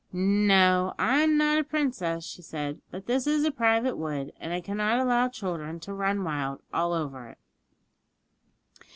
[0.11, 4.59] 'No, I'm not a princess,' she said; 'but this is a private wood, and I
[4.59, 7.37] cannot allow children to run wild all over it.'